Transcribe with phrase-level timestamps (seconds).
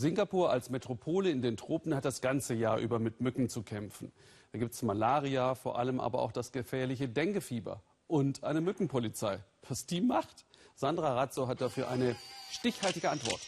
[0.00, 4.10] Singapur als Metropole in den Tropen hat das ganze Jahr über mit Mücken zu kämpfen.
[4.50, 9.40] Da gibt es Malaria, vor allem aber auch das gefährliche Denguefieber und eine Mückenpolizei.
[9.68, 10.46] Was die macht?
[10.74, 12.16] Sandra Razzo hat dafür eine
[12.50, 13.40] stichhaltige Antwort.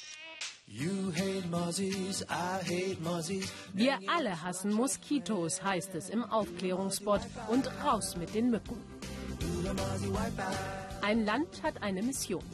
[0.67, 0.91] Wir
[4.07, 7.23] alle hassen Moskitos, heißt es im Aufklärungsspot.
[7.49, 8.77] Und raus mit den Mücken.
[11.01, 12.45] Ein Land hat eine Mission.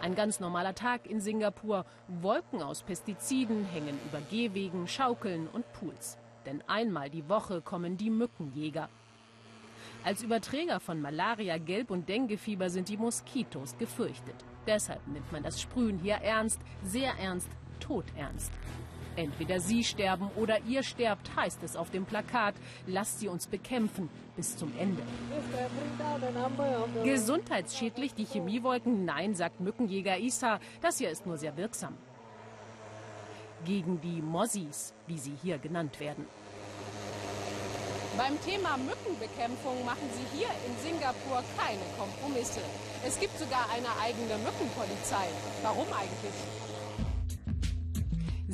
[0.00, 1.84] Ein ganz normaler Tag in Singapur.
[2.06, 6.18] Wolken aus Pestiziden hängen über Gehwegen, Schaukeln und Pools.
[6.46, 8.88] Denn einmal die Woche kommen die Mückenjäger.
[10.04, 14.36] Als Überträger von Malaria, Gelb- und Denguefieber sind die Moskitos gefürchtet.
[14.68, 17.48] Deshalb nimmt man das Sprühen hier ernst, sehr ernst,
[17.80, 18.52] todernst.
[19.18, 22.54] Entweder Sie sterben oder ihr sterbt, heißt es auf dem Plakat.
[22.86, 25.02] Lasst sie uns bekämpfen bis zum Ende.
[27.02, 29.04] Gesundheitsschädlich die Chemiewolken?
[29.04, 30.60] Nein, sagt Mückenjäger Isa.
[30.80, 31.94] Das hier ist nur sehr wirksam.
[33.64, 36.24] Gegen die Mossis, wie sie hier genannt werden.
[38.16, 42.60] Beim Thema Mückenbekämpfung machen sie hier in Singapur keine Kompromisse.
[43.04, 45.26] Es gibt sogar eine eigene Mückenpolizei.
[45.64, 46.77] Warum eigentlich?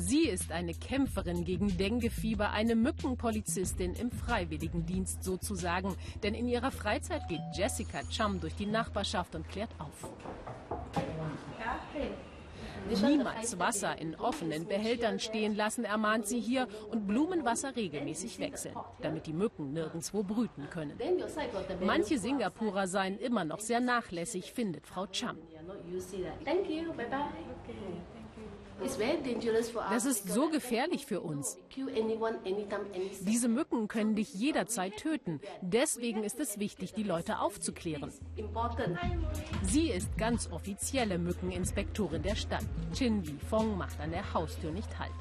[0.07, 5.95] Sie ist eine Kämpferin gegen Denguefieber, eine Mückenpolizistin im Freiwilligendienst sozusagen.
[6.21, 10.07] Denn in ihrer Freizeit geht Jessica Chum durch die Nachbarschaft und klärt auf.
[13.01, 19.25] Niemals Wasser in offenen Behältern stehen lassen, ermahnt sie hier und Blumenwasser regelmäßig wechseln, damit
[19.25, 20.93] die Mücken nirgendwo brüten können.
[21.81, 25.39] Manche Singapurer seien immer noch sehr nachlässig, findet Frau Cham.
[29.89, 31.57] Das ist so gefährlich für uns.
[33.21, 35.39] Diese Mücken können dich jederzeit töten.
[35.61, 38.11] Deswegen ist es wichtig, die Leute aufzuklären.
[39.63, 42.65] Sie ist ganz offizielle Mückeninspektorin der Stadt.
[42.93, 45.11] Chin Li Fong macht an der Haustür nicht Halt.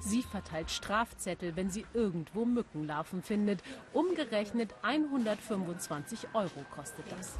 [0.00, 3.60] Sie verteilt Strafzettel, wenn sie irgendwo Mückenlarven findet.
[3.92, 7.36] Umgerechnet 125 Euro kostet das.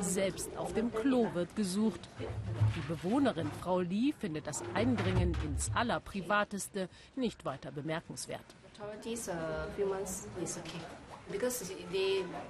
[0.00, 2.00] Selbst auf dem Klo wird gesucht.
[2.18, 8.44] Die Bewohnerin Frau Lee findet das Eindringen ins Allerprivateste nicht weiter bemerkenswert.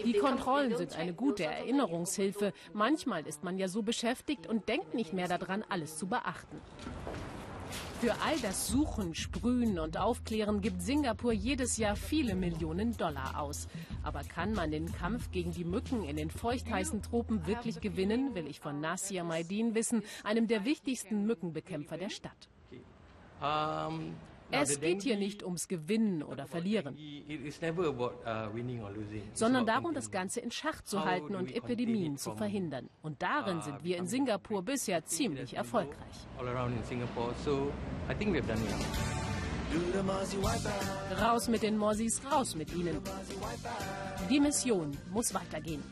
[0.04, 2.52] Die Kontrollen sind eine gute Erinnerungshilfe.
[2.72, 6.60] Manchmal ist man ja so beschäftigt und denkt nicht mehr daran, alles zu beachten.
[8.04, 13.66] Für all das Suchen, Sprühen und Aufklären gibt Singapur jedes Jahr viele Millionen Dollar aus.
[14.02, 18.46] Aber kann man den Kampf gegen die Mücken in den feuchtheißen Tropen wirklich gewinnen, will
[18.46, 22.50] ich von Nasir Maidin wissen, einem der wichtigsten Mückenbekämpfer der Stadt.
[24.50, 26.96] Es geht hier nicht ums Gewinnen oder Verlieren,
[29.32, 32.88] sondern darum, das Ganze in Schach zu halten und Epidemien zu verhindern.
[33.02, 36.26] Und darin sind wir in Singapur bisher ziemlich erfolgreich.
[41.20, 43.00] Raus mit den Mossis, raus mit ihnen.
[44.30, 45.82] Die Mission muss weitergehen.